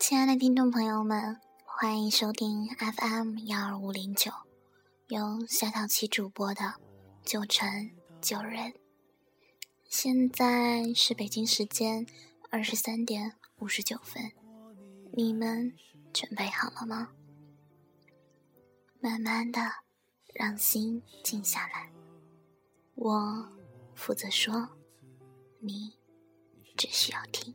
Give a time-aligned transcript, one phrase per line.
[0.00, 4.32] 亲爱的听众朋友们，欢迎收听 FM 幺二五零九，
[5.08, 6.76] 由小小七主播的
[7.22, 8.72] 九成九人。
[9.90, 12.06] 现在是北京时间
[12.48, 14.32] 二十三点五十九分，
[15.12, 15.74] 你们
[16.14, 17.10] 准备好了吗？
[19.00, 19.60] 慢慢的，
[20.32, 21.92] 让心静下来。
[22.94, 23.52] 我
[23.94, 24.70] 负责说，
[25.58, 25.92] 你
[26.74, 27.54] 只需要听。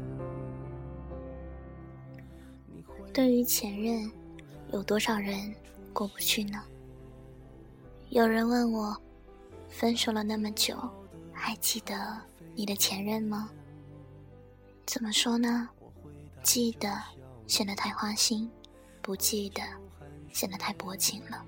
[3.13, 4.09] 对于前任，
[4.71, 5.53] 有多少人
[5.91, 6.63] 过不去呢？
[8.09, 8.95] 有人问我，
[9.69, 10.77] 分手了那么久，
[11.33, 12.17] 还记得
[12.55, 13.49] 你的前任吗？
[14.85, 15.67] 怎么说呢？
[16.41, 17.01] 记得
[17.47, 18.49] 显得太花心，
[19.01, 19.61] 不记得
[20.31, 21.43] 显得太薄情了。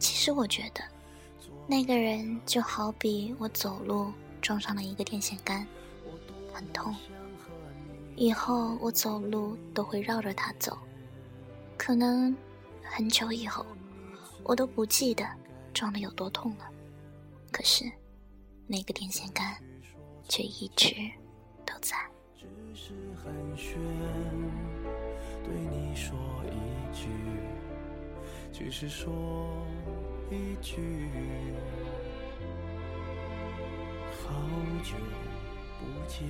[0.00, 0.82] 其实我觉得，
[1.68, 5.64] 那个人就好比我走路撞上了一个电线杆，
[6.52, 6.92] 很痛。
[8.20, 10.76] 以后我走路都会绕着它走，
[11.76, 12.36] 可能
[12.82, 13.64] 很久以后，
[14.42, 15.24] 我都不记得
[15.72, 16.68] 撞的有多痛了。
[17.52, 17.84] 可是，
[18.66, 19.56] 那个电线杆
[20.28, 20.96] 却一直
[21.64, 21.96] 都在。
[22.36, 23.76] 只是寒暄
[25.44, 26.18] 对你说
[26.50, 27.08] 一句，
[28.52, 29.08] 只是说
[30.28, 31.08] 一句，
[34.10, 34.34] 好
[34.82, 34.96] 久
[35.78, 36.26] 不见。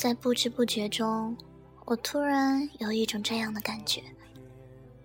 [0.00, 1.36] 在不知不觉中，
[1.84, 4.02] 我突然有一种这样的感觉：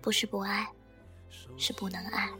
[0.00, 0.66] 不是不爱，
[1.58, 2.30] 是不能爱。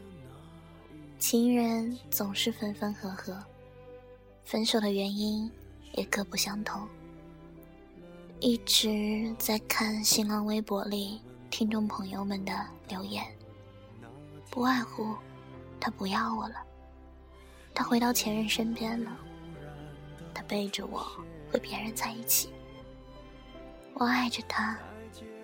[1.19, 3.37] 情人总是分分合合，
[4.43, 5.47] 分手的原因
[5.93, 6.81] 也各不相同。
[8.39, 12.51] 一直在看新浪微博里听众朋友们的
[12.89, 13.23] 留言，
[14.49, 15.15] 不外乎
[15.79, 16.55] 他不要我了，
[17.75, 19.15] 他回到前任身边了，
[20.33, 21.07] 他背着我。
[21.57, 22.53] 和别人在一起，
[23.95, 24.77] 我爱着他，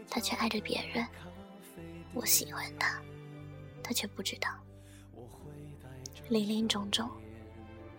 [0.08, 1.04] 他却爱着别人；
[2.14, 3.02] 我喜欢他，
[3.82, 4.48] 他却不知道。
[6.30, 7.10] 林林种种，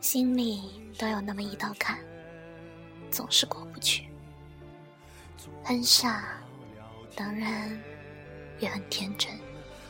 [0.01, 1.99] 心里都有那么一道坎，
[3.11, 4.07] 总是过不去。
[5.65, 6.39] 很傻，
[7.17, 7.77] 当然
[8.61, 9.33] 也很天真。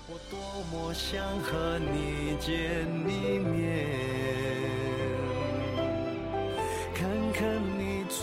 [0.09, 0.39] 我多
[0.73, 3.87] 么想和你见一面，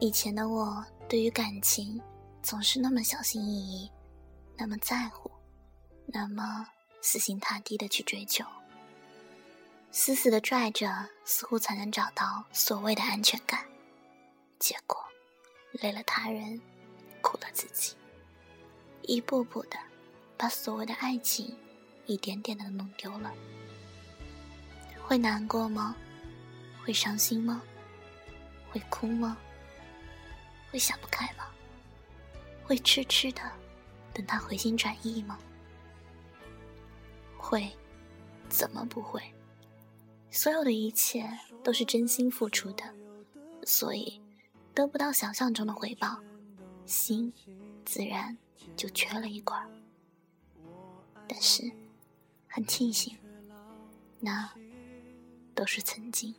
[0.00, 2.00] 以前的我对于感情
[2.40, 3.90] 总是那么小心翼翼，
[4.56, 5.28] 那么在乎，
[6.06, 6.64] 那么
[7.00, 8.44] 死心塌地的去追求，
[9.90, 13.66] 死死的拽着，似乎才能找到所谓的安全感。
[14.60, 14.96] 结果
[15.72, 16.60] 累了他人，
[17.20, 17.96] 苦了自己，
[19.02, 19.76] 一步步的
[20.36, 21.56] 把所谓的爱情
[22.06, 23.32] 一点点的弄丢了。
[25.02, 25.96] 会难过吗？
[26.84, 27.60] 会伤心吗？
[28.70, 29.36] 会哭吗？
[30.70, 31.44] 会想不开吗？
[32.64, 33.40] 会痴痴的
[34.12, 35.38] 等他回心转意吗？
[37.36, 37.70] 会，
[38.48, 39.22] 怎么不会？
[40.30, 41.26] 所有的一切
[41.64, 42.84] 都是真心付出的，
[43.64, 44.20] 所以
[44.74, 46.20] 得不到想象中的回报，
[46.84, 47.32] 心
[47.86, 48.36] 自然
[48.76, 49.58] 就缺了一块。
[51.26, 51.70] 但是
[52.46, 53.16] 很庆幸，
[54.20, 54.52] 那
[55.54, 56.34] 都是曾经。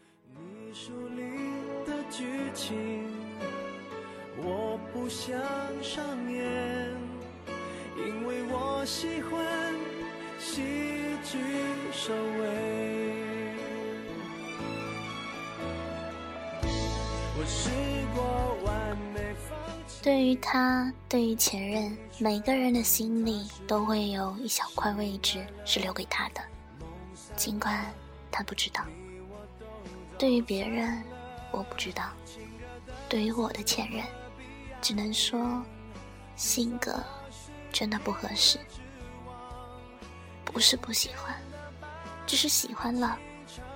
[4.42, 5.38] 我不想
[5.82, 6.44] 上演，
[7.98, 9.76] 因为我喜欢
[10.40, 10.62] 喜
[11.24, 11.38] 剧
[11.92, 13.50] 收尾。
[17.38, 17.70] 我试
[18.16, 19.20] 过完美。
[20.02, 26.42] 对于他，对于前任，每个人的心里都会有一小块位置是留给他的，
[27.36, 27.86] 尽管
[28.32, 28.84] 他不知道。
[30.18, 31.04] 对于别人，
[31.52, 32.06] 我不知道；
[33.10, 34.04] 对于我的前任，
[34.82, 35.64] 只能说
[36.36, 37.04] 性格
[37.72, 38.60] 真的不合适，
[40.44, 41.36] 不是不喜欢，
[42.26, 43.18] 只是喜欢了，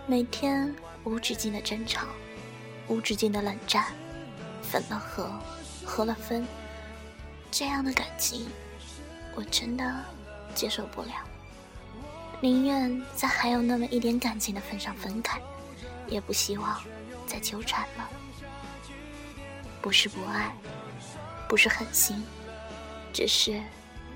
[0.08, 0.74] 每天
[1.04, 2.08] 无止境的争吵，
[2.88, 3.86] 无止境的冷战，
[4.62, 5.32] 分了合，
[5.86, 6.48] 合了分，
[7.52, 8.48] 这样的感情，
[9.36, 10.04] 我真的
[10.56, 11.14] 接受不了，
[12.42, 15.40] 宁愿在还有那么一点感情的份上分开。
[16.10, 16.84] 也不希望
[17.26, 18.10] 再纠缠了。
[19.82, 20.54] 不是不爱，
[21.54, 22.26] 不是狠心，
[23.14, 23.62] 只是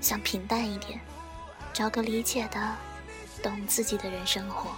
[0.00, 1.00] 想平淡一点，
[1.72, 2.74] 找个理解的、
[3.40, 4.72] 懂自己的人生活。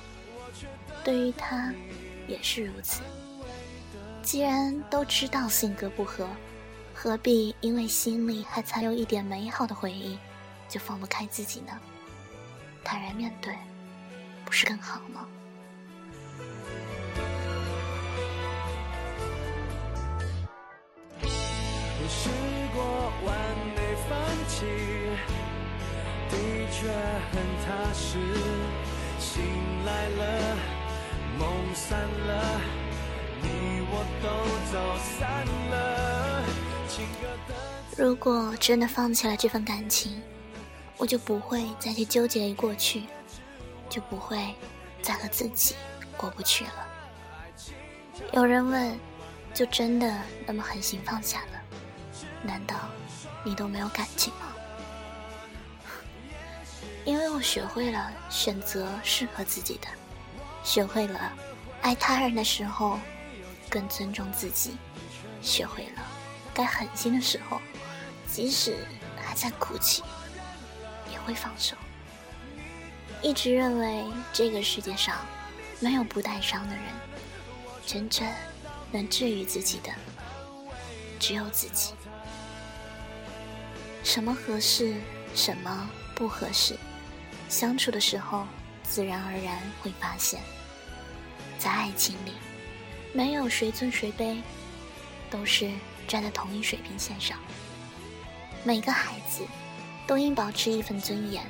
[1.02, 1.72] 对于他，
[2.28, 3.00] 也是如此。
[4.22, 6.28] 既然都知道性格不合，
[6.94, 10.18] 何必因为心里还残留一点美好的回忆，
[10.68, 11.72] 就放不开自己呢？
[12.84, 13.56] 坦然面对，
[14.44, 15.26] 不是更好吗？
[22.12, 22.28] 试
[22.74, 22.82] 过
[23.24, 23.32] 完
[23.76, 24.18] 美放
[24.48, 24.66] 弃，
[26.28, 26.34] 的
[26.72, 26.90] 确
[27.30, 28.18] 很踏实。
[29.20, 29.40] 醒
[29.84, 30.56] 来了，
[31.38, 32.60] 梦散了，
[33.40, 33.46] 你
[33.92, 34.26] 我都
[34.72, 36.44] 走散了。
[37.96, 40.20] 如果真的放弃了这份感情，
[40.96, 43.04] 我就不会再去纠结于过去，
[43.88, 44.52] 就不会
[45.00, 45.76] 再和自己
[46.16, 46.72] 过不去了。
[48.32, 48.98] 有人问，
[49.54, 50.12] 就真的
[50.44, 51.59] 那么狠心放下了？
[52.42, 52.76] 难道
[53.44, 54.46] 你都没有感情吗？
[57.04, 59.88] 因为我学会了选择适合自己的，
[60.62, 61.32] 学会了
[61.82, 62.98] 爱他人的时候
[63.68, 64.76] 更尊重自己，
[65.40, 66.02] 学会了
[66.52, 67.60] 该狠心的时候，
[68.30, 68.76] 即使
[69.16, 70.02] 还在哭泣，
[71.10, 71.76] 也会放手。
[73.22, 75.16] 一直认为这个世界上
[75.78, 76.84] 没有不带伤的人，
[77.86, 78.26] 真正
[78.90, 79.90] 能治愈自己的
[81.18, 81.94] 只有自己。
[84.12, 84.96] 什么合适，
[85.36, 86.74] 什么不合适，
[87.48, 88.44] 相处的时候
[88.82, 90.40] 自然而然会发现。
[91.60, 92.32] 在爱情里，
[93.12, 94.42] 没有谁尊谁卑，
[95.30, 95.70] 都是
[96.08, 97.38] 站在同一水平线上。
[98.64, 99.44] 每个孩子
[100.08, 101.46] 都应保持一份尊严。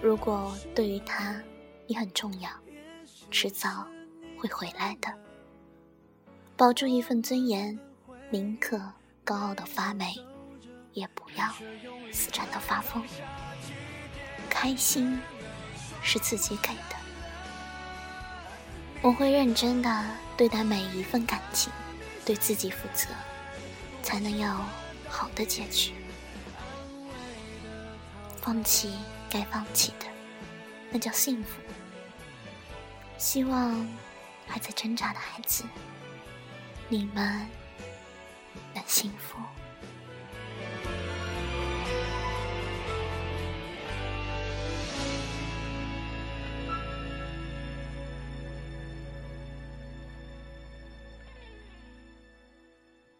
[0.00, 1.38] 如果对于他
[1.86, 2.48] 你很重要，
[3.30, 3.86] 迟早
[4.38, 5.14] 会回来的。
[6.56, 7.78] 保住一份尊严，
[8.30, 8.80] 宁可
[9.22, 10.14] 高傲的发霉。
[10.92, 11.46] 也不要
[12.12, 13.04] 死缠到发疯。
[14.48, 15.20] 开心
[16.02, 16.96] 是自己给的，
[19.02, 20.04] 我会认真的
[20.36, 21.72] 对待每一份感情，
[22.24, 23.08] 对自己负责，
[24.02, 24.48] 才能有
[25.08, 25.92] 好的结局。
[28.40, 28.98] 放弃
[29.30, 30.06] 该放弃的，
[30.90, 31.60] 那叫幸福。
[33.18, 33.86] 希望
[34.46, 35.64] 还在挣扎的孩子，
[36.88, 37.46] 你们
[38.74, 39.38] 能幸福。